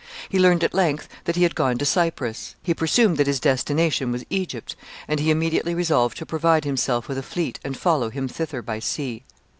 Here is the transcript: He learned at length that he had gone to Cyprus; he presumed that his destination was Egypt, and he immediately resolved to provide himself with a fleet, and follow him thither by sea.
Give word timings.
He 0.29 0.39
learned 0.39 0.63
at 0.63 0.73
length 0.73 1.07
that 1.25 1.35
he 1.35 1.43
had 1.43 1.53
gone 1.53 1.77
to 1.77 1.85
Cyprus; 1.85 2.55
he 2.63 2.73
presumed 2.73 3.17
that 3.17 3.27
his 3.27 3.39
destination 3.39 4.11
was 4.11 4.25
Egypt, 4.31 4.75
and 5.07 5.19
he 5.19 5.29
immediately 5.29 5.75
resolved 5.75 6.17
to 6.17 6.25
provide 6.25 6.65
himself 6.65 7.07
with 7.07 7.19
a 7.19 7.21
fleet, 7.21 7.59
and 7.63 7.77
follow 7.77 8.09
him 8.09 8.27
thither 8.27 8.63
by 8.63 8.79
sea. 8.79 9.21